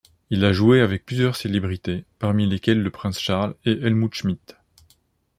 [0.31, 4.55] Il a joué avec plusieurs célébrités, parmi lesquelles le prince Charles et Helmut Schmidt.